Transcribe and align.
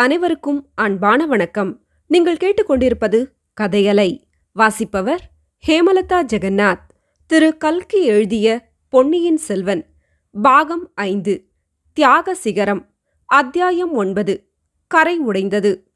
அனைவருக்கும் 0.00 0.68
அன்பான 0.74 1.26
வணக்கம். 1.26 1.84
நீங்கள் 2.06 2.36
கேட்டுக்கொண்டிருப்பது 2.36 3.26
கதையலை. 3.60 4.22
வாசிப்பவர் 4.52 5.30
ஹேமலதா 5.68 6.24
ஜெகநாத். 6.32 6.88
திரு 7.26 7.56
கல்கி 7.56 8.04
எழுதிய 8.04 8.68
பொன்னியின் 8.88 9.36
செல்வன். 9.36 9.86
பாகம் 10.42 10.90
ஐந்து. 10.94 11.48
தியாக 11.92 12.34
சிகரம். 12.34 12.90
அத்தியாயம் 13.26 13.92
ஒன்பது. 13.92 14.50
கரை 14.86 15.18
உடைந்தது. 15.18 15.92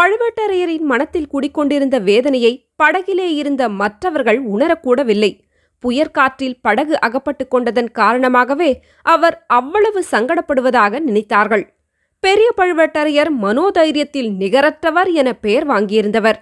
பழுவேட்டரையரின் 0.00 0.80
மனத்தில் 0.80 1.28
குடிக்கொண்டிருந்த 1.32 1.98
வேதனையை 1.98 2.72
படகிலே 2.82 3.34
இருந்த 3.34 3.68
மற்றவர்கள் 3.68 4.46
உணரக்கூடவில்லை. 4.46 5.40
புயற்காற்றில் 5.78 6.60
படகு 6.60 7.00
அகப்பட்டுக் 7.00 7.50
கொண்டதன் 7.50 7.90
காரணமாகவே 7.90 8.82
அவர் 9.02 9.44
அவ்வளவு 9.46 10.04
சங்கடப்படுவதாக 10.10 11.00
நினைத்தார்கள். 11.06 11.78
பெரிய 12.20 12.50
பழுவேட்டரையர் 12.56 13.28
மனோதைரியத்தில் 13.42 14.30
நிகரற்றவர் 14.30 15.12
என 15.12 15.32
பெயர் 15.32 15.66
வாங்கியிருந்தவர். 15.66 16.34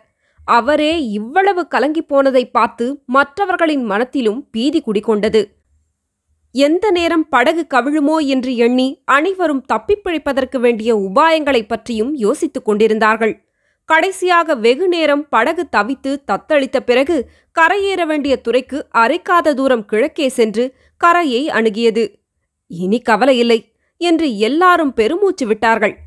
அவரே 0.45 1.09
இவ்வளவு 1.09 1.67
கலங்கிப் 1.71 2.09
போனதை 2.09 2.51
பார்த்து 2.51 3.03
மற்றவர்களின் 3.07 3.85
மனத்திலும் 3.85 4.51
பீதி 4.51 4.83
குடிகொண்டது. 4.83 5.45
எந்த 6.53 6.91
நேரம் 6.91 7.29
படகு 7.29 7.67
கவிழுமோ 7.75 8.27
என்று 8.27 8.57
எண்ணி 8.57 9.03
அனைவரும் 9.05 9.65
தப்பிப்பிழிப்பதற்கு 9.73 10.59
வேண்டிய 10.59 10.97
உபாயங்களைப் 10.97 11.69
பற்றியும் 11.69 12.15
யோசித்துக் 12.15 12.65
கொண்டிருந்தார்கள். 12.65 13.49
கடைசியாக 13.85 14.55
வெகு 14.55 14.89
நேரம் 14.89 15.29
படகு 15.29 15.69
தவித்து 15.77 16.23
தத்தளித்த 16.33 16.81
பிறகு 16.81 17.31
கரையேற 17.61 18.07
வேண்டிய 18.07 18.41
துறைக்கு 18.41 18.87
அரைக்காத 18.95 19.55
தூரம் 19.55 19.85
கிழக்கே 19.85 20.29
சென்று 20.29 20.75
கரையை 20.97 21.49
அணுகியது. 21.49 22.15
இனி 22.67 23.03
கவலையில்லை. 23.09 23.68
என்று 23.99 24.39
எல்லாரும் 24.39 24.93
பெருமூச்சு 24.93 25.47
விட்டார்கள். 25.47 25.99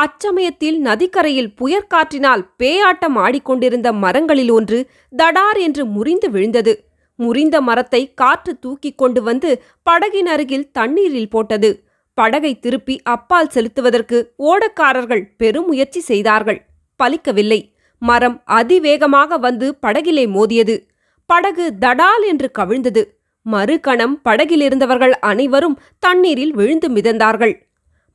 அச்சமயத்தில் 0.00 0.78
நதிக்கரையில் 0.78 1.54
புயற்காற்றினால் 1.60 2.46
பேயாட்டம் 2.58 3.16
ஆடிக்கொண்டிருந்த 3.16 3.92
மரங்களில் 3.92 4.50
ஒன்று 4.50 4.90
தடார் 5.16 5.58
என்று 5.58 5.84
முறிந்து 5.84 6.30
விழுந்தது. 6.30 6.84
முறிந்த 7.14 7.60
மரத்தை 7.60 8.14
காற்று 8.14 8.58
தூக்கிக் 8.58 8.98
கொண்டு 8.98 9.22
வந்து 9.22 9.62
படகின் 9.90 10.26
அருகில் 10.26 10.70
தண்ணீரில் 10.70 11.28
போட்டது. 11.28 11.84
படகை 12.14 12.58
திருப்பி 12.58 13.00
அப்பால் 13.02 13.50
செலுத்துவதற்கு 13.54 14.26
ஓடக்காரர்கள் 14.38 15.24
பெருமுயற்சி 15.36 16.00
செய்தார்கள். 16.00 16.66
பலிக்கவில்லை. 17.04 17.72
மரம் 17.98 18.42
அதிவேகமாக 18.44 19.36
வந்து 19.36 19.78
படகிலே 19.86 20.26
மோதியது. 20.26 20.86
படகு 21.26 21.72
தடால் 21.80 22.24
என்று 22.28 22.50
கவிழ்ந்தது. 22.58 23.19
மறுகணம் 23.52 24.14
படகிலிருந்தவர்கள் 24.28 25.14
அனைவரும் 25.20 25.76
தண்ணீரில் 25.98 26.54
விழுந்து 26.54 26.88
மிதந்தார்கள். 26.90 27.54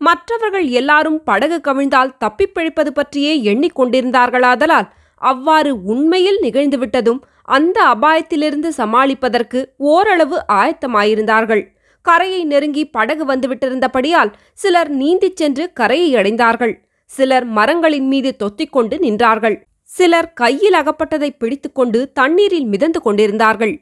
மற்றவர்கள் 0.01 0.67
எல்லாரும் 0.79 1.19
படகு 1.23 1.57
கவிழ்ந்தால் 1.67 2.15
தப்பிப்பிழைப்பது 2.23 2.91
பற்றியே 2.93 3.33
எண்ணிக்கொண்டிருந்தார்களாதலால் 3.51 4.87
அவ்வாறு 5.21 5.71
உண்மையில் 5.83 6.39
நிகழ்ந்துவிட்டதும் 6.41 7.21
அந்த 7.41 7.77
அபாயத்திலிருந்து 7.95 8.69
சமாளிப்பதற்கு 8.77 9.59
ஓரளவு 9.77 10.37
ஆயத்தமாயிருந்தார்கள். 10.53 11.63
கரையை 12.05 12.41
நெருங்கி 12.43 12.83
படகு 12.89 13.23
வந்துவிட்டிருந்தபடியால் 13.25 14.31
சிலர் 14.53 14.91
நீந்திச் 14.97 15.39
சென்று 15.41 15.63
கரையை 15.73 16.09
அடைந்தார்கள். 16.21 16.73
சிலர் 17.11 17.47
மரங்களின் 17.57 18.07
மீது 18.07 18.31
தொத்திக்கொண்டு 18.43 18.95
நின்றார்கள். 19.05 19.57
சிலர் 19.89 20.29
கையில் 20.33 20.73
அகப்பட்டதை 20.73 21.29
பிடித்துக்கொண்டு 21.39 21.99
தண்ணீரில் 22.11 22.65
மிதந்து 22.65 23.01
கொண்டிருந்தார்கள். 23.01 23.75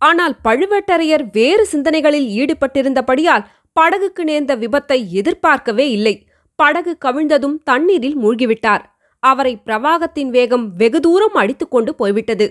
ஆனால் 0.00 0.34
பழுவேட்டரையர் 0.44 1.24
வேறு 1.32 1.64
சிந்தனைகளில் 1.66 2.28
ஈடுபட்டிருந்தபடியால் 2.40 3.44
படகுக்கு 3.80 4.22
நேர்ந்த 4.22 4.52
விபத்தை 4.56 4.98
எதிர்பார்க்கவே 5.08 5.90
இல்லை. 5.90 6.14
படகு 6.58 6.92
கவிழ்ந்ததும் 7.04 7.56
தண்ணீரில் 7.64 8.16
மூழ்கிவிட்டார். 8.18 8.82
அவரை 9.22 9.52
பிரவாகத்தின் 9.66 10.30
வேகம் 10.30 10.66
வெகு 10.76 11.00
தூரம் 11.00 11.34
அடித்துக்கொண்டு 11.34 11.94
போய்விட்டது. 11.94 12.46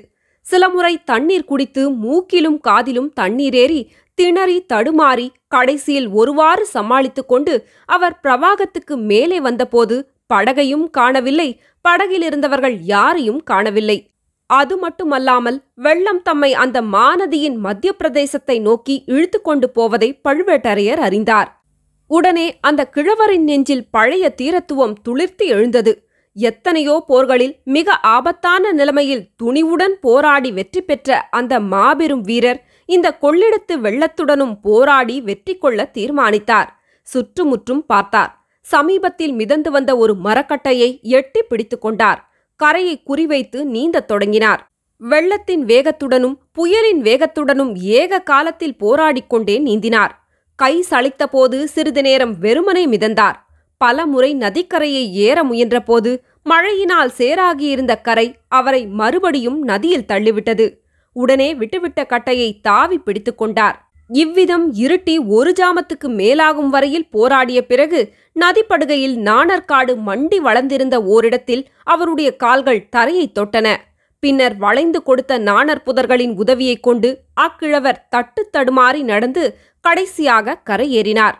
சில 0.46 0.70
முறை 0.70 0.94
தண்ணீர் 1.04 1.46
குடித்து 1.46 1.82
மூக்கிலும் 2.04 2.60
காதிலும் 2.60 3.10
தண்ணீரேறி 3.20 3.82
திணறி 4.18 4.58
தடுமாறி 4.74 5.28
கடைசியில் 5.48 6.10
ஒருவாறு 6.10 6.66
சமாளித்துக் 6.66 7.28
கொண்டு 7.28 7.54
அவர் 7.86 8.16
பிரவாகத்துக்கு 8.24 8.96
மேலே 9.10 9.40
வந்தபோது 9.40 9.98
படகையும் 10.34 10.86
காணவில்லை. 10.90 11.50
படகில் 11.82 12.22
இருந்தவர்கள் 12.22 12.78
யாரையும் 12.94 13.44
காணவில்லை. 13.44 13.98
அது 14.50 14.76
மட்டுமல்லாமல் 14.78 15.58
வெள்ளம் 15.86 16.22
தம்மை 16.22 16.52
அந்த 16.54 16.78
மாநதியின் 16.82 17.58
மத்திய 17.66 17.92
பிரதேசத்தை 18.00 18.56
நோக்கி 18.62 18.96
இழுத்து 19.06 19.40
கொண்டு 19.42 19.68
போவதை 19.70 20.10
பழுவேட்டரையர் 20.28 21.02
அறிந்தார். 21.08 21.50
உடனே 22.12 22.46
அந்த 22.60 22.82
கிழவரின் 22.86 23.44
நெஞ்சில் 23.44 23.88
பழைய 23.92 24.26
தீரத்துவம் 24.42 24.96
துளிர்த்து 25.08 25.46
எழுந்தது. 25.48 25.92
எத்தனையோ 26.36 26.96
போர்களில் 27.08 27.54
மிக 27.76 27.98
ஆபத்தான 28.16 28.72
நிலைமையில் 28.72 29.24
துணிவுடன் 29.44 29.96
போராடி 30.02 30.52
வெற்றி 30.52 30.82
பெற்ற 30.82 31.20
அந்த 31.30 31.54
மாபெரும் 31.74 32.22
வீரர் 32.22 32.60
இந்த 32.90 33.08
கொள்ளிடத்து 33.22 33.74
வெள்ளத்துடனும் 33.86 34.56
போராடி 34.62 35.16
வெற்றி 35.22 35.56
கொள்ள 35.58 35.86
தீர்மானித்தார். 35.98 36.70
சுற்றுமுற்றும் 37.08 37.84
பார்த்தார். 37.86 38.32
சமீபத்தில் 38.66 39.34
மிதந்து 39.34 39.70
வந்த 39.72 39.92
ஒரு 39.98 40.16
மரக்கட்டையை 40.26 40.90
எட்டி 41.02 41.42
பிடித்துக் 41.42 41.82
கொண்டார். 41.82 42.20
கரையை 42.60 42.96
குறிவைத்து 43.04 43.60
நீந்தத் 43.64 44.08
தொடங்கினார். 44.08 44.62
வெள்ளத்தின் 45.02 45.64
வேகத்துடனும் 45.66 46.36
புயலின் 46.52 47.02
வேகத்துடனும் 47.02 47.72
ஏக 47.98 48.22
காலத்தில் 48.22 48.80
போராடிக் 48.80 49.28
கொண்டே 49.28 49.56
நீந்தினார். 49.60 50.14
கை 50.60 50.74
சளைத்தபோது 50.90 51.64
சிறிது 51.64 52.02
நேரம் 52.02 52.34
வெறுமனே 52.38 52.84
மிதந்தார். 52.88 53.38
பல 53.82 54.06
முறை 54.06 54.32
நதிக்கரையை 54.36 55.04
ஏற 55.28 55.44
முயன்றபோது 55.44 56.12
மழையினால் 56.44 57.12
சேராகியிருந்த 57.18 57.94
கரை 58.02 58.28
அவரை 58.48 58.82
மறுபடியும் 59.00 59.60
நதியில் 59.62 60.08
தள்ளிவிட்டது. 60.08 60.66
உடனே 61.16 61.50
விட்டுவிட்ட 61.56 62.02
கட்டையை 62.06 62.50
தாவி 62.62 62.98
பிடித்துக்கொண்டார் 63.00 63.78
இவ்விதம் 64.14 64.66
இருட்டி 64.74 65.16
ஒரு 65.28 65.50
ஜாமத்துக்கு 65.60 66.08
மேலாகும் 66.20 66.70
வரையில் 66.74 67.10
போராடிய 67.10 67.60
பிறகு 67.66 68.00
நதிப்படுகையில் 68.40 69.16
நாணற்காடு 69.16 69.98
மண்டி 70.06 70.38
வளர்ந்திருந்த 70.38 71.04
ஓரிடத்தில் 71.04 71.70
அவருடைய 71.84 72.36
கால்கள் 72.36 72.90
தரையை 72.90 73.32
தொட்டன. 73.40 73.76
பின்னர் 74.20 74.58
வளைந்து 74.58 75.04
கொடுத்த 75.04 75.38
நாணர் 75.38 75.84
புதர்களின் 75.86 76.36
உதவியைக் 76.36 76.84
கொண்டு 76.84 77.20
அக்கிழவர் 77.34 78.08
தட்டு 78.10 78.50
தடுமாறி 78.58 79.02
நடந்து 79.02 79.58
கடைசியாக 79.82 80.62
கரையேறினார். 80.70 81.34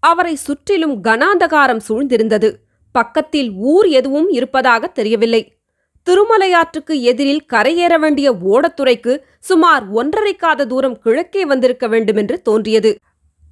அவரை 0.00 0.34
சுற்றிலும் 0.34 1.04
கனாந்தகாரம் 1.04 1.80
சூழ்ந்திருந்தது. 1.88 2.54
பக்கத்தில் 2.92 3.52
ஊர் 3.52 3.86
எதுவும் 3.86 4.28
இருப்பதாக 4.28 4.86
தெரியவில்லை. 4.86 5.56
திருமலையாற்றுக்கு 6.10 7.00
எதிரில் 7.00 7.46
கரையேற 7.52 7.98
வேண்டிய 7.98 8.32
ஓடத்துறைக்கு 8.32 9.20
சுமார் 9.40 9.92
ஒன்றரைக்காத 9.92 10.66
தூரம் 10.66 10.98
கிழக்கே 10.98 11.44
வந்திருக்க 11.44 11.86
வேண்டுமென்று 11.86 12.42
தோன்றியது. 12.42 12.98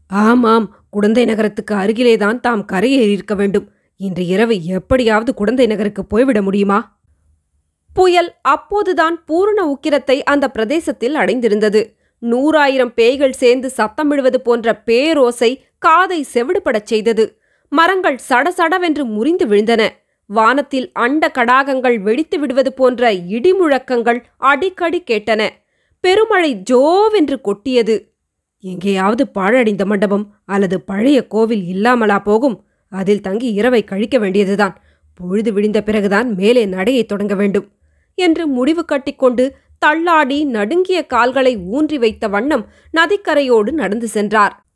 ஆமாம் 0.09 0.77
குடந்தை 0.97 1.25
நகரத்துக்கு 1.25 1.75
அருகிலேதான் 1.75 2.41
தாம் 2.41 2.67
கரையேறியிருக்க 2.73 3.35
வேண்டும். 3.37 3.71
இன்று 3.97 4.27
இரவு 4.27 4.65
எப்படியாவது 4.65 5.35
குடந்தை 5.35 5.67
நகருக்கு 5.67 6.05
போய்விட 6.05 6.43
முடியுமா? 6.43 6.99
புயல் 7.95 8.35
அப்போதுதான் 8.43 9.25
பூரண 9.25 9.59
உக்கிரத்தை 9.67 10.23
அந்த 10.23 10.51
பிரதேசத்தில் 10.51 11.15
அடைந்திருந்தது. 11.15 11.95
நூறாயிரம் 12.23 12.95
பேய்கள் 12.95 13.33
சேர்ந்து 13.33 13.71
சத்தமிடுவது 13.77 14.37
போன்ற 14.37 14.83
பேரோசை 14.87 15.61
காதை 15.79 16.27
செவிடுபடச் 16.35 16.91
செய்தது. 16.93 17.39
மரங்கள் 17.69 18.19
சடசடவென்று 18.29 19.05
முறிந்து 19.05 19.47
விழுந்தன. 19.47 19.89
வானத்தில் 20.27 20.93
அண்ட 20.93 21.31
கடாகங்கள் 21.35 21.99
வெடித்து 21.99 22.39
விடுவது 22.39 22.73
போன்ற 22.73 23.13
இடிமுழக்கங்கள் 23.13 24.23
அடிக்கடி 24.37 25.03
கேட்டன. 25.07 25.49
பெருமழை 26.01 26.63
ஜோவென்று 26.71 27.41
கொட்டியது. 27.41 27.97
எங்கேயாவது 28.61 29.29
பாழடைந்த 29.29 29.85
மண்டபம் 29.85 30.35
அல்லது 30.45 30.81
பழைய 30.81 31.27
கோவில் 31.27 31.65
இல்லாமலா 31.65 32.19
போகும்? 32.19 32.65
அதில் 32.89 33.21
தங்கி 33.21 33.53
இரவை 33.53 33.85
கழிக்க 33.85 34.19
வேண்டியதுதான். 34.19 34.83
பொழுது 35.15 35.53
விடிந்த 35.53 35.81
பிறகுதான் 35.81 36.35
மேலே 36.35 36.65
நடையை 36.65 37.05
தொடங்க 37.05 37.35
வேண்டும். 37.35 37.71
என்று 38.15 38.47
முடிவு 38.47 38.85
கட்டிக்கொண்டு 38.85 39.55
தள்ளாடி 39.79 40.45
நடுங்கிய 40.45 41.07
கால்களை 41.07 41.57
ஊன்றி 41.57 41.99
வைத்த 41.99 42.29
வண்ணம் 42.29 42.67
நதிக்கரையோடு 42.97 43.73
நடந்து 43.73 44.09
சென்றார். 44.09 44.67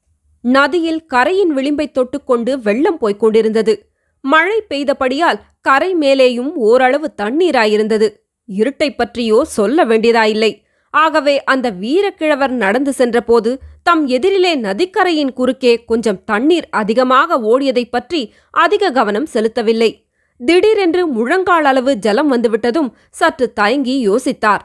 நதியில் 0.40 1.06
கரையின் 1.06 1.56
விளிம்பை 1.56 1.90
தொட்டுக்கொண்டு 1.90 2.62
வெள்ளம் 2.62 2.98
போய்க் 2.98 3.18
கொண்டிருந்தது. 3.18 3.90
மழை 4.20 4.62
பெய்தபடியால் 4.68 5.40
கரை 5.60 5.94
மேலேயும் 5.94 6.52
ஓரளவு 6.54 7.14
தண்ணீராயிருந்தது. 7.22 8.10
இருட்டைப் 8.46 8.96
பற்றியோ 8.96 9.44
சொல்ல 9.44 9.84
வேண்டியதாயில்லை 9.84 10.62
ஆகவே 10.90 11.44
அந்த 11.44 11.70
வீரக்கிழவர் 11.70 12.48
நடந்து 12.48 12.92
சென்றபோது 12.92 13.60
தம் 13.82 14.08
எதிரிலே 14.08 14.56
நதிக்கரையின் 14.56 15.32
குறுக்கே 15.32 15.84
கொஞ்சம் 15.84 16.24
தண்ணீர் 16.24 16.68
அதிகமாக 16.70 17.38
ஓடியதைப் 17.38 17.90
பற்றி 17.90 18.32
அதிக 18.50 18.90
கவனம் 18.90 19.26
செலுத்தவில்லை. 19.32 20.04
திடீரென்று 20.38 21.06
முழங்கால் 21.06 21.64
அளவு 21.64 21.96
ஜலம் 21.96 22.32
வந்துவிட்டதும் 22.32 22.92
சற்று 23.10 23.52
தயங்கி 23.52 24.08
யோசித்தார். 24.08 24.58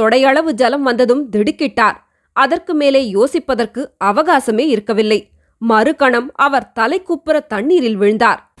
தொடையளவு 0.00 0.50
ஜலம் 0.52 0.82
வந்ததும் 0.82 1.28
திடுக்கிட்டார். 1.30 1.96
அதற்கு 2.32 2.74
மேலே 2.74 3.12
யோசிப்பதற்கு 3.12 3.86
அவகாசமே 4.04 4.58
இருக்கவில்லை. 4.58 5.30
மறுகணம் 5.68 6.30
அவர் 6.34 6.72
தலைக்குப்புற 6.80 7.46
தண்ணீரில் 7.46 7.96
விழுந்தார். 7.96 8.52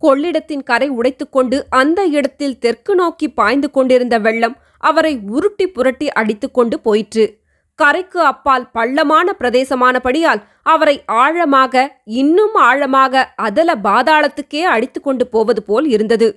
கொள்ளிடத்தின் 0.00 0.62
கரை 0.62 0.90
உடைத்துக்கொண்டு 0.90 1.62
அந்த 1.68 2.04
இடத்தில் 2.04 2.58
தெற்கு 2.58 2.94
நோக்கி 2.94 3.28
பாய்ந்து 3.30 3.70
கொண்டிருந்த 3.70 4.18
வெள்ளம் 4.18 4.56
அவரை 4.90 5.12
உருட்டி 5.36 5.66
புரட்டி 5.68 6.06
அடித்துக்கொண்டு 6.12 6.76
போயிற்று. 6.80 7.24
கரைக்கு 7.78 8.20
அப்பால் 8.20 8.66
பள்ளமான 8.70 9.28
பிரதேசமானபடியால் 9.38 10.42
அவரை 10.62 10.96
ஆழமாக 11.06 11.74
இன்னும் 12.20 12.54
ஆழமாக 12.68 13.24
அதல 13.46 13.70
பாதாளத்துக்கே 13.84 14.62
அடித்துக்கொண்டு 14.74 15.24
போவது 15.26 15.62
போல் 15.62 15.86
இருந்தது. 15.88 16.28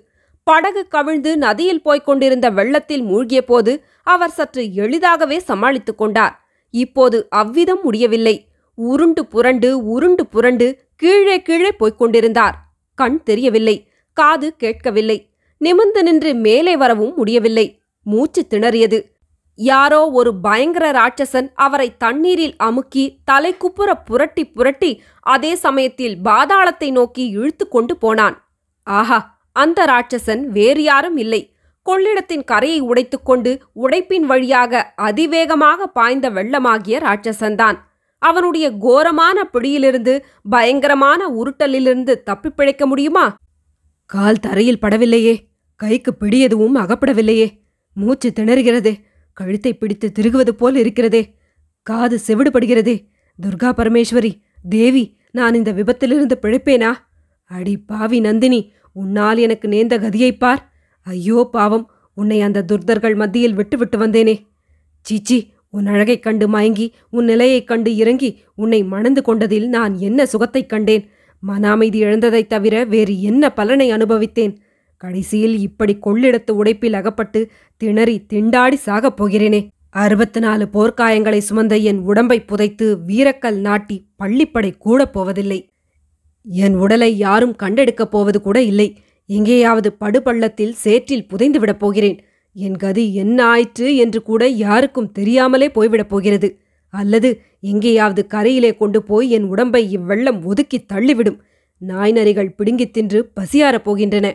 படகு 0.48 0.82
கவிழ்ந்து 0.88 1.32
நதியில் 1.38 1.82
போய்க் 1.82 2.06
கொண்டிருந்த 2.06 2.48
வெள்ளத்தில் 2.50 3.04
மூழ்கிய 3.04 3.42
போது 3.46 3.72
அவர் 4.04 4.36
சற்று 4.38 4.64
எளிதாகவே 4.84 5.38
சமாளித்துக் 5.50 5.98
கொண்டார். 5.98 6.36
இப்போது 6.74 7.18
அவ்விதம் 7.42 7.84
முடியவில்லை. 7.84 8.36
உருண்டு 8.78 9.22
புரண்டு 9.34 9.70
உருண்டு 9.94 10.24
புரண்டு 10.34 10.68
கீழே 10.96 11.38
கீழே 11.42 11.72
போய்க் 11.72 11.98
கொண்டிருந்தார். 11.98 12.56
கண் 12.98 13.18
தெரியவில்லை 13.24 13.76
காது 14.18 14.48
கேட்கவில்லை. 14.56 15.18
நிமிர்ந்து 15.62 16.02
நின்று 16.04 16.32
மேலே 16.46 16.74
வரவும் 16.78 17.14
முடியவில்லை. 17.16 17.68
மூச்சு 18.08 18.48
திணறியது. 18.50 19.04
யாரோ 19.56 20.12
ஒரு 20.12 20.40
பயங்கர 20.40 20.92
ராட்சசன் 20.92 21.50
அவரை 21.56 21.98
தண்ணீரில் 21.98 22.56
அமுக்கி 22.58 23.20
தலைக்குப்புற 23.32 23.94
புரட்டி 24.06 24.46
புரட்டி 24.46 25.02
அதே 25.20 25.56
சமயத்தில் 25.56 26.18
பாதாளத்தை 26.26 26.92
நோக்கி 26.92 27.28
இழுத்து 27.28 27.68
கொண்டு 27.68 27.98
போனான். 27.98 28.48
ஆஹா 28.84 29.40
அந்த 29.52 29.86
ராட்சசன் 29.86 30.44
வேறு 30.46 30.84
யாரும் 30.84 31.18
இல்லை. 31.18 31.56
கொள்ளிடத்தின் 31.82 32.44
கரையை 32.44 32.82
உடைத்துக்கொண்டு 32.82 33.60
உடைப்பின் 33.76 34.26
வழியாக 34.26 34.94
அதிவேகமாக 34.96 35.88
பாய்ந்த 35.88 36.30
வெள்ளமாகிய 36.30 37.00
ராட்சசன்தான். 37.00 37.78
அவனுடைய 38.20 38.72
கோரமான 38.72 39.44
பிடியிலிருந்து 39.44 40.26
பயங்கரமான 40.50 41.28
உருட்டலிலிருந்து 41.28 42.24
தப்பிப் 42.24 42.58
பிழைக்க 42.58 42.86
முடியுமா? 42.86 43.36
கால் 44.06 44.40
தரையில் 44.40 44.80
படவில்லையே. 44.82 45.38
கைக்கு 45.76 46.16
பிடி 46.16 46.40
எதுவும் 46.40 46.76
அகப்படவில்லையே. 46.76 47.66
மூச்சு 47.98 48.34
திணறுகிறதே 48.40 48.96
கழுத்தை 49.34 49.74
பிடித்து 49.74 50.12
திருகுவது 50.20 50.50
போல் 50.50 50.76
இருக்கிறதே 50.76 51.36
காது 51.84 52.20
செவிடுபடுகிறதே. 52.28 53.08
துர்கா 53.46 53.74
பரமேஸ்வரி 53.74 54.42
தேவி 54.70 55.18
நான் 55.32 55.54
இந்த 55.54 55.74
விபத்திலிருந்து 55.74 56.38
பிழைப்பேனா? 56.42 56.94
அடி 57.46 57.78
பாவி 57.78 58.20
நந்தினி 58.20 58.72
உன்னால் 58.94 59.38
எனக்கு 59.38 59.68
நேர்ந்த 59.68 59.98
கதியைப் 59.98 60.38
பார். 60.38 60.74
ஐயோ 61.02 61.50
பாவம் 61.52 61.92
உன்னை 62.16 62.42
அந்த 62.42 62.66
துர்தர்கள் 62.68 63.16
மத்தியில் 63.16 63.54
விட்டுவிட்டு 63.54 63.98
வந்தேனே. 63.98 64.48
சீச்சி 65.02 65.52
உன் 65.70 65.88
அழகைக் 65.88 66.24
கண்டு 66.24 66.48
மயங்கி 66.48 66.94
உன் 67.10 67.26
நிலையைக் 67.26 67.68
கண்டு 67.68 67.96
இறங்கி 67.96 68.40
உன்னை 68.56 68.84
மணந்து 68.84 69.22
கொண்டதில் 69.22 69.70
நான் 69.70 69.98
என்ன 69.98 70.26
சுகத்தைக் 70.26 70.70
கண்டேன்? 70.70 71.10
மன 71.40 71.70
அமைதி 71.70 72.04
இழந்ததைத் 72.04 72.48
தவிர 72.48 72.84
வேறு 72.84 73.22
என்ன 73.22 73.54
பலனை 73.54 73.92
அனுபவித்தேன்? 73.92 74.58
கடைசியில் 74.98 75.60
இப்படி 75.60 75.98
கொள்ளிடத்து 76.06 76.52
உடைப்பில் 76.52 76.94
அகப்பட்டு 76.94 77.50
திணறி 77.78 78.26
திண்டாடி 78.34 78.74
சாகப் 78.86 79.24
போகிறேனே. 79.24 79.68
அறுபத்து 79.90 80.40
நாலு 80.40 80.68
போர்க்காயங்களை 80.74 81.42
சுமந்த 81.50 81.82
என் 81.82 82.00
உடம்பை 82.00 82.44
புதைத்து 82.44 82.98
வீரக்கல் 83.08 83.60
நாட்டி 83.60 84.08
பள்ளிப்படை 84.24 84.78
கூடப் 84.78 85.14
போவதில்லை. 85.14 85.70
என் 86.44 86.76
உடலை 86.76 87.18
யாரும் 87.18 87.56
கண்டெடுக்கப் 87.56 88.12
போவது 88.12 88.42
கூட 88.42 88.62
இல்லை. 88.62 88.98
எங்கேயாவது 89.26 89.96
படுபள்ளத்தில் 90.00 90.72
சேற்றில் 90.72 91.28
புதைந்து 91.28 91.60
விடப் 91.60 91.80
போகிறேன். 91.80 92.20
என் 92.54 92.76
கதி 92.76 93.16
என்ன 93.16 93.46
ஆயிற்று 93.46 93.96
என்று 93.96 94.22
கூட 94.22 94.48
யாருக்கும் 94.48 95.12
தெரியாமலே 95.12 95.68
போய்விடப் 95.68 96.10
போகிறது. 96.10 96.58
அல்லது 96.90 97.42
எங்கேயாவது 97.60 98.28
கரையிலே 98.28 98.78
கொண்டு 98.78 99.04
போய் 99.04 99.30
என் 99.30 99.44
உடம்பை 99.44 99.98
இவ்வெள்ளம் 99.98 100.46
ஒதுக்கித் 100.46 100.92
தள்ளிவிடும். 100.92 101.40
நாய்நரிகள் 101.88 102.56
பிடுங்கித் 102.56 102.94
தின்று 102.94 103.32
பசியாரப் 103.36 103.92
போகின்றன. 103.92 104.34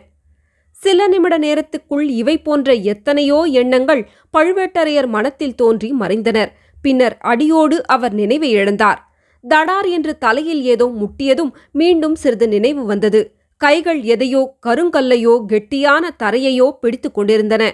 சில 0.83 1.07
நிமிட 1.09 1.35
நேரத்துக்குள் 1.39 2.07
இவை 2.21 2.39
போன்ற 2.39 2.75
எத்தனையோ 2.75 3.43
எண்ணங்கள் 3.43 4.09
பழுவேட்டரையர் 4.35 5.07
மனத்தில் 5.07 5.55
தோன்றி 5.55 5.93
மறைந்தனர். 5.93 6.51
பின்னர் 6.83 7.17
அடியோடு 7.21 7.87
அவர் 7.87 8.13
நினைவை 8.13 8.57
இழந்தார். 8.57 9.01
தடார் 9.45 9.89
என்று 9.89 10.19
தலையில் 10.19 10.63
ஏதோ 10.63 10.87
முட்டியதும் 11.01 11.53
மீண்டும் 11.73 12.15
சிறிது 12.15 12.49
நினைவு 12.49 12.85
வந்தது. 12.85 13.21
கைகள் 13.57 14.03
எதையோ 14.03 14.43
கருங்கல்லையோ 14.67 15.35
கெட்டியான 15.49 16.05
தரையையோ 16.23 16.69
பிடித்துக் 16.81 17.15
கொண்டிருந்தன. 17.15 17.65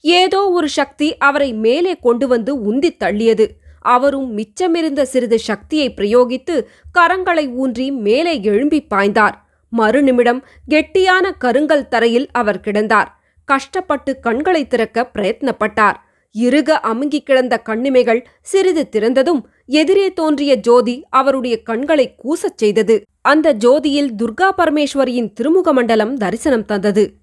ஏதோ 0.00 0.40
ஒரு 0.50 0.68
சக்தி 0.68 1.08
அவரை 1.18 1.52
மேலே 1.52 1.94
கொண்டு 1.96 2.28
வந்து 2.28 2.52
உந்தித் 2.72 3.00
தள்ளியது. 3.04 3.46
அவரும் 3.80 4.28
மிச்சமிருந்த 4.38 5.02
சிறிது 5.02 5.38
சக்தியை 5.38 5.88
பிரயோகித்து 5.96 6.54
கரங்களை 6.98 7.54
ஊன்றி 7.54 7.90
மேலே 8.06 8.42
எழும்பி 8.42 8.80
பாய்ந்தார். 8.94 9.36
மறுநிமிடம் 9.78 10.42
கெட்டியான 10.70 11.30
கருங்கல் 11.38 11.88
தரையில் 11.88 12.28
அவர் 12.32 12.60
கிடந்தார். 12.60 13.06
கஷ்டப்பட்டு 13.44 14.20
கண்களை 14.20 14.66
திறக்க 14.66 15.10
பிரயத்னப்பட்டார். 15.14 15.94
இறுக 16.32 16.80
அமுங்கிக் 16.82 17.26
கிடந்த 17.26 17.58
கண்ணிமைகள் 17.58 18.26
சிறிது 18.42 18.88
திறந்ததும் 18.92 19.42
எதிரே 19.66 20.12
தோன்றிய 20.12 20.54
ஜோதி 20.54 21.04
அவருடைய 21.10 21.62
கண்களை 21.62 22.14
கூசச் 22.24 22.56
செய்தது. 22.56 23.04
அந்த 23.20 23.54
ஜோதியில் 23.54 24.10
துர்கா 24.22 24.50
பரமேஸ்வரியின் 24.58 25.32
திருமுக 25.40 25.72
மண்டலம் 25.72 26.16
தரிசனம் 26.16 26.64
தந்தது. 26.64 27.14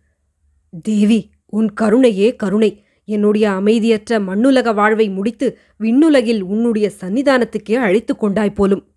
தேவி 0.81 1.29
உன் 1.45 1.73
கருணையே 1.81 2.35
கருணை. 2.35 2.85
என்னுடைய 3.06 3.49
அமைதியற்ற 3.49 4.19
மண்ணுலக 4.19 4.73
வாழ்வை 4.73 5.09
முடித்து 5.09 5.57
விண்ணுலகில் 5.77 6.41
உன்னுடைய 6.41 6.91
சன்னிதானத்துக்கே 7.01 7.75
அழைத்துக் 7.75 8.19
கொண்டாய் 8.19 8.53
போலும். 8.53 8.88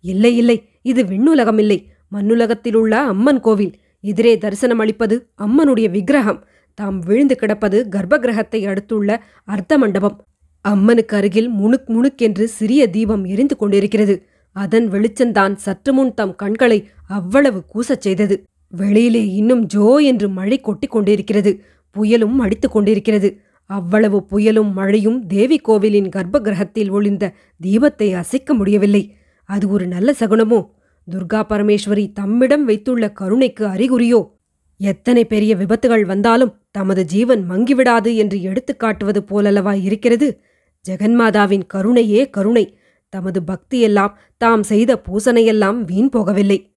இல்லை 0.00 0.36
இல்லை. 0.36 0.68
இது 0.82 1.02
விண்ணுலகமில்லை. 1.04 1.84
மண்ணுலகத்திலுள்ள 2.12 2.90
அம்மன் 2.90 3.40
கோவில். 3.40 3.74
எதிரே 4.00 4.38
தரிசனம் 4.38 4.78
அளிப்பது 4.78 5.28
அம்மனுடைய 5.38 5.90
விக்கிரகம். 5.90 6.44
தாம் 6.74 6.98
விழுந்து 6.98 7.36
கிடப்பது 7.36 7.86
கர்ப்பகிரகத்தை 7.90 8.66
அடுத்துள்ள 8.66 9.22
அர்த்த 9.44 9.78
மண்டபம். 9.78 10.24
அம்மனுக்கு 10.60 11.16
அருகில் 11.16 11.50
முணுக் 11.50 11.88
முணுக்கென்று 11.88 12.44
சிறிய 12.44 12.90
தீபம் 12.90 13.24
எரிந்து 13.24 13.56
கொண்டிருக்கிறது. 13.56 14.26
அதன் 14.52 14.90
வெளிச்சந்தான் 14.90 15.54
சற்று 15.54 15.92
முன் 15.92 16.14
தம் 16.14 16.36
கண்களை 16.36 16.88
அவ்வளவு 17.08 17.64
கூசச் 17.74 18.00
செய்தது. 18.00 18.42
வெளியிலே 18.68 19.32
இன்னும் 19.32 19.66
ஜோ 19.66 19.96
என்று 19.96 20.28
மழை 20.28 20.60
கொட்டிக் 20.60 20.90
கொண்டிருக்கிறது. 20.90 21.60
புயலும் 21.90 22.38
அடித்துக் 22.38 22.72
கொண்டிருக்கிறது. 22.72 23.40
அவ்வளவு 23.66 24.26
புயலும் 24.30 24.72
மழையும் 24.72 25.26
தேவி 25.26 25.58
கோவிலின் 25.58 26.08
கர்ப்ப 26.08 26.40
கிரகத்தில் 26.40 26.90
ஒளிந்த 26.90 27.32
தீபத்தை 27.66 28.14
அசைக்க 28.14 28.54
முடியவில்லை. 28.54 29.16
அது 29.44 29.68
ஒரு 29.68 29.86
நல்ல 29.86 30.14
சகுனமோ? 30.20 30.74
துர்கா 31.10 31.42
பரமேஸ்வரி 31.48 32.12
தம்மிடம் 32.12 32.64
வைத்துள்ள 32.64 33.12
கருணைக்கு 33.12 33.66
அறிகுறியோ? 33.66 34.30
எத்தனை 34.78 35.24
பெரிய 35.24 35.56
விபத்துகள் 35.56 36.04
வந்தாலும் 36.04 36.60
தமது 36.70 37.04
ஜீவன் 37.04 37.50
மங்கிவிடாது 37.50 38.16
என்று 38.16 38.42
எடுத்துக் 38.42 38.78
காட்டுவது 38.78 39.20
போலல்லவா 39.20 39.82
இருக்கிறது? 39.82 40.40
ஜெகன்மாதாவின் 40.88 41.66
கருணையே 41.66 42.30
கருணை. 42.30 42.78
தமது 43.08 43.42
பக்தியெல்லாம் 43.46 44.12
தாம் 44.36 44.62
செய்த 44.62 45.02
பூசனையெல்லாம் 45.08 45.80
வீண் 45.80 46.08
போகவில்லை. 46.12 46.72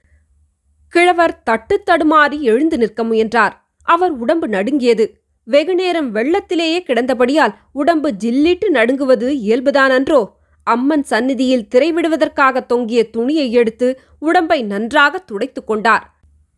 கிழவர் 0.90 1.44
தட்டு 1.44 1.84
தடுமாறி 1.86 2.40
எழுந்து 2.40 2.78
நிற்க 2.78 3.04
முயன்றார். 3.04 3.72
அவர் 3.84 4.12
உடம்பு 4.12 4.48
நடுங்கியது. 4.48 5.22
வெகுநேரம் 5.44 6.16
வெள்ளத்திலேயே 6.16 6.80
கிடந்தபடியால் 6.80 7.54
உடம்பு 7.72 8.12
ஜில்லிட்டு 8.12 8.70
நடுங்குவது 8.74 9.34
இயல்புதானன்றோ? 9.34 10.38
அம்மன் 10.70 11.04
சந்நிதியில் 11.04 11.68
திரைவிடுவதற்காக 11.76 12.66
தொங்கிய 12.66 13.10
துணியை 13.10 13.52
எடுத்து 13.52 14.00
உடம்பை 14.20 14.64
நன்றாக 14.64 15.18
துடைத்துக் 15.18 15.68
கொண்டார். 15.68 16.06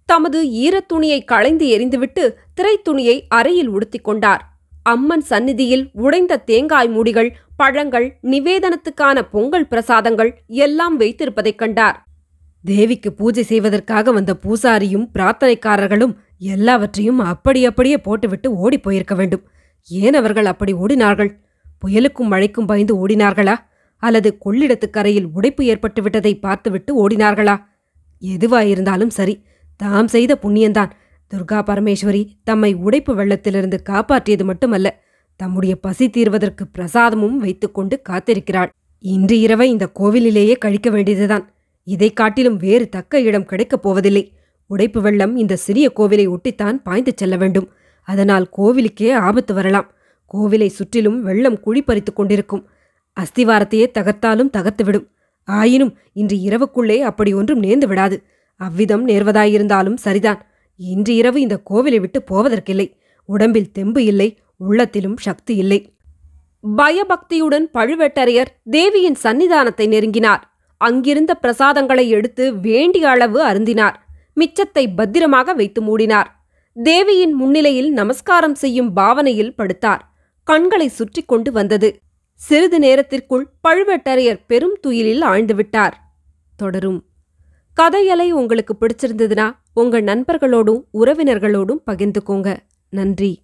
தமது 0.05 0.43
ஈரத் 0.43 0.87
துணியை 0.87 1.23
களைந்து 1.23 1.65
எறிந்துவிட்டு 1.67 2.33
திரைத்துணியை 2.55 3.21
அறையில் 3.27 3.67
உடுத்திக் 3.67 4.03
கொண்டார். 4.03 4.43
அம்மன் 4.83 5.21
சந்நிதியில் 5.21 5.89
உடைந்த 5.93 6.37
தேங்காய் 6.37 6.89
மூடிகள் 6.89 7.29
பழங்கள் 7.57 8.17
நிவேதனத்துக்கான 8.23 9.21
பொங்கல் 9.31 9.67
பிரசாதங்கள் 9.67 10.31
எல்லாம் 10.47 10.99
வைத்திருப்பதைக் 10.99 11.57
கண்டார். 11.57 12.03
தேவிக்கு 12.63 13.13
பூஜை 13.13 13.43
செய்வதற்காக 13.43 14.11
வந்த 14.11 14.35
பூசாரியும் 14.43 15.07
பிரார்த்தனைக்காரர்களும் 15.13 16.15
எல்லாவற்றையும் 16.39 17.19
அப்படி 17.19 17.65
அப்படியே 17.65 17.97
போட்டுவிட்டு 17.97 18.55
ஓடிப் 18.55 18.83
போயிருக்க 18.83 19.15
வேண்டும். 19.15 19.43
ஏன் 19.87 20.13
அவர்கள் 20.13 20.45
அப்படி 20.45 20.73
ஓடினார்கள்? 20.73 21.31
புயலுக்கும் 21.85 22.31
மழைக்கும் 22.33 22.65
பயந்து 22.65 23.07
ஓடினார்களா? 23.07 23.55
அல்லது 24.01 24.37
கொள்ளிடத்துக்கரையில் 24.45 25.29
உடைப்பு 25.33 25.65
ஏற்பட்டு 25.65 26.01
விட்டதை 26.01 26.39
பார்த்துவிட்டு 26.39 27.09
ஓடினார்களா? 27.09 27.57
எதுவாயிருந்தாலும் 28.21 29.07
சரி 29.07 29.43
தாம் 29.77 30.07
செய்த 30.07 30.37
புண்ணியந்தான். 30.41 30.91
துர்கா 31.33 31.63
பரமேஸ்வரி 31.63 32.27
தம்மை 32.43 32.73
உடைப்பு 32.73 33.15
வெள்ளத்திலிருந்து 33.15 33.79
காப்பாற்றியது 33.89 34.43
மட்டுமல்ல 34.43 35.03
தம்முடைய 35.35 35.75
பசி 35.75 36.09
தீர்வதற்கு 36.09 36.65
பிரசாதமும் 36.77 37.35
வைத்துக்கொண்டு 37.35 38.01
காத்திருக்கிறாள். 38.09 38.69
இன்று 38.99 39.39
இரவை 39.39 39.69
இந்த 39.69 39.89
கோவிலிலேயே 39.99 40.57
கழிக்க 40.57 40.89
வேண்டியதுதான். 40.89 41.53
இதைக் 41.83 42.15
காட்டிலும் 42.15 42.57
வேறு 42.57 42.89
தக்க 42.89 43.21
இடம் 43.21 43.45
கிடைக்கப் 43.45 43.81
போவதில்லை. 43.81 44.33
உடைப்பு 44.65 45.01
வெள்ளம் 45.01 45.37
இந்த 45.37 45.55
சிறிய 45.55 45.91
கோவிலை 45.95 46.27
ஒட்டித்தான் 46.27 46.73
பாய்ந்து 46.73 47.13
செல்ல 47.15 47.37
வேண்டும். 47.37 47.69
அதனால் 48.03 48.49
கோவிலுக்கே 48.57 49.13
ஆபத்து 49.13 49.53
வரலாம். 49.53 49.91
கோவிலை 50.33 50.67
சுற்றிலும் 50.67 51.23
வெள்ளம் 51.23 51.59
குழி 51.59 51.81
பறித்துக் 51.81 52.15
கொண்டிருக்கும். 52.15 52.67
அஸ்திவாரத்தையே 53.17 53.87
தகர்த்தாலும் 53.97 54.53
தகர்த்துவிடும். 54.57 55.07
ஆயினும் 55.43 55.97
இன்று 56.13 56.37
இரவுக்குள்ளே 56.37 56.97
அப்படி 57.01 57.33
ஒன்றும் 57.33 57.63
நேர்ந்து 57.63 57.87
விடாது. 57.87 58.23
அவ்விதம் 58.55 59.07
நேர்வதாயிருந்தாலும் 59.07 59.95
சரிதான். 59.95 60.41
இன்று 60.75 61.15
இரவு 61.15 61.41
இந்த 61.41 61.61
கோவிலை 61.69 61.99
விட்டு 61.99 62.23
போவதற்கில்லை. 62.31 62.87
உடம்பில் 63.25 63.71
தெம்பு 63.71 64.05
இல்லை 64.05 64.37
உள்ளத்திலும் 64.57 65.17
சக்தி 65.17 65.55
இல்லை. 65.55 65.95
பயபக்தியுடன் 66.75 67.69
பழுவேட்டரையர் 67.73 68.51
தேவியின் 68.69 69.17
சன்னிதானத்தை 69.23 69.87
நெருங்கினார். 69.87 70.43
அங்கிருந்த 70.77 71.33
பிரசாதங்களை 71.35 72.07
எடுத்து 72.07 72.59
வேண்டிய 72.59 73.09
அளவு 73.09 73.39
அருந்தினார். 73.47 73.97
மிச்சத்தை 74.39 74.95
பத்திரமாக 74.95 75.53
வைத்து 75.53 75.81
மூடினார். 75.81 76.29
தேவியின் 76.75 77.33
முன்னிலையில் 77.33 77.91
நமஸ்காரம் 77.91 78.55
செய்யும் 78.55 78.93
பாவனையில் 78.93 79.55
படுத்தார். 79.57 79.99
கண்களை 80.43 80.87
சுற்றி 80.87 81.21
கொண்டு 81.21 81.51
வந்தது. 81.51 81.89
சிறிது 82.41 82.79
நேரத்திற்குள் 82.79 83.49
பழுவேட்டரையர் 83.67 84.39
பெரும் 84.47 84.77
துயிலில் 84.81 85.21
ஆழ்ந்துவிட்டார் 85.21 85.91
தொடரும். 86.55 87.05
கதையலை 87.81 88.29
உங்களுக்கு 88.29 88.75
பிடிச்சிருந்ததுன்னா 88.79 89.51
உங்கள் 89.73 90.03
நண்பர்களோடும் 90.03 90.81
உறவினர்களோடும் 90.93 91.81
பகிர்ந்துக்கோங்க. 91.91 92.57
நன்றி. 92.89 93.41